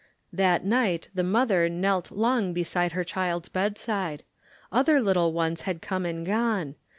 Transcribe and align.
That 0.33 0.65
night 0.65 1.09
the 1.13 1.21
mother 1.21 1.69
knelt 1.69 2.09
long 2.09 2.53
beside 2.53 2.93
her 2.93 3.03
child's 3.03 3.49
bedside. 3.49 4.23
Other 4.71 4.99
little 4.99 5.31
ones 5.31 5.61
had 5.69 5.79
come 5.79 6.07
and 6.07 6.25
gone. 6.25 6.73